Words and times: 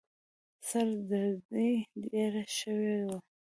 سر 0.67 0.87
دردي 1.09 1.69
يې 1.79 1.85
ډېره 2.11 2.43
شوې 2.57 2.97
وه. 3.07 3.17